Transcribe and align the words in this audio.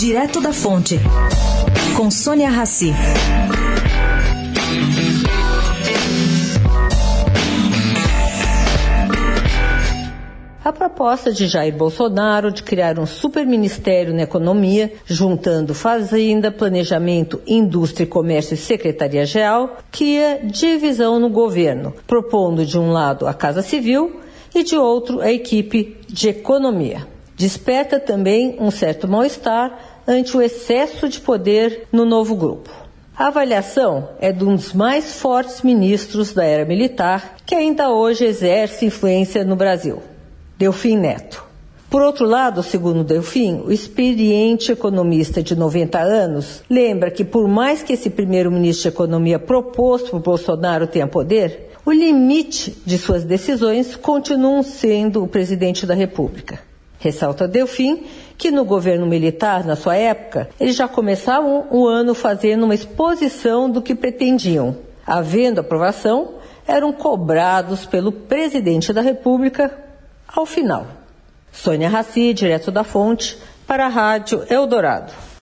Direto 0.00 0.40
da 0.40 0.50
Fonte, 0.50 0.98
com 1.94 2.10
Sônia 2.10 2.48
Rassi. 2.48 2.90
A 10.64 10.72
proposta 10.72 11.30
de 11.30 11.46
Jair 11.46 11.76
Bolsonaro 11.76 12.50
de 12.50 12.62
criar 12.62 12.98
um 12.98 13.04
superministério 13.04 14.14
na 14.14 14.22
economia, 14.22 14.90
juntando 15.04 15.74
Fazenda, 15.74 16.50
Planejamento, 16.50 17.38
Indústria 17.46 18.06
Comércio 18.06 18.54
e 18.54 18.56
Secretaria-Geral, 18.56 19.76
cria 19.92 20.40
divisão 20.42 21.20
no 21.20 21.28
governo, 21.28 21.92
propondo 22.06 22.64
de 22.64 22.78
um 22.78 22.90
lado 22.90 23.26
a 23.26 23.34
Casa 23.34 23.60
Civil 23.60 24.18
e 24.54 24.64
de 24.64 24.76
outro 24.76 25.20
a 25.20 25.30
equipe 25.30 25.98
de 26.08 26.30
economia. 26.30 27.06
Desperta 27.40 27.98
também 27.98 28.58
um 28.60 28.70
certo 28.70 29.08
mal-estar 29.08 30.02
ante 30.06 30.36
o 30.36 30.42
excesso 30.42 31.08
de 31.08 31.20
poder 31.20 31.88
no 31.90 32.04
novo 32.04 32.36
grupo. 32.36 32.68
A 33.16 33.28
avaliação 33.28 34.10
é 34.20 34.30
de 34.30 34.44
um 34.44 34.54
dos 34.54 34.74
mais 34.74 35.14
fortes 35.14 35.62
ministros 35.62 36.34
da 36.34 36.44
era 36.44 36.66
militar 36.66 37.36
que 37.46 37.54
ainda 37.54 37.88
hoje 37.88 38.26
exerce 38.26 38.84
influência 38.84 39.42
no 39.42 39.56
Brasil. 39.56 40.02
Delfim 40.58 40.98
Neto. 40.98 41.42
Por 41.88 42.02
outro 42.02 42.26
lado, 42.26 42.62
segundo 42.62 43.02
Delfim, 43.02 43.62
o 43.64 43.72
experiente 43.72 44.70
economista 44.70 45.42
de 45.42 45.56
90 45.56 45.98
anos 45.98 46.62
lembra 46.68 47.10
que, 47.10 47.24
por 47.24 47.48
mais 47.48 47.82
que 47.82 47.94
esse 47.94 48.10
primeiro-ministro 48.10 48.82
de 48.82 48.94
Economia 48.94 49.38
proposto 49.38 50.10
por 50.10 50.20
Bolsonaro 50.20 50.86
tenha 50.86 51.06
poder, 51.06 51.70
o 51.86 51.90
limite 51.90 52.76
de 52.84 52.98
suas 52.98 53.24
decisões 53.24 53.96
continua 53.96 54.62
sendo 54.62 55.24
o 55.24 55.26
presidente 55.26 55.86
da 55.86 55.94
República. 55.94 56.68
Ressalta 57.00 57.48
Delfim 57.48 58.04
que 58.36 58.50
no 58.50 58.64
governo 58.64 59.06
militar, 59.06 59.64
na 59.64 59.74
sua 59.74 59.96
época, 59.96 60.48
eles 60.60 60.76
já 60.76 60.86
começavam 60.86 61.66
o 61.70 61.86
ano 61.86 62.14
fazendo 62.14 62.64
uma 62.64 62.74
exposição 62.74 63.68
do 63.68 63.82
que 63.82 63.94
pretendiam. 63.94 64.76
Havendo 65.06 65.60
aprovação, 65.60 66.34
eram 66.66 66.92
cobrados 66.92 67.84
pelo 67.84 68.12
presidente 68.12 68.92
da 68.92 69.00
República 69.00 69.76
ao 70.28 70.46
final. 70.46 70.86
Sônia 71.50 71.88
Raci, 71.88 72.32
direto 72.32 72.70
da 72.70 72.84
fonte, 72.84 73.36
para 73.66 73.86
a 73.86 73.88
Rádio 73.88 74.44
Eldorado. 74.48 75.12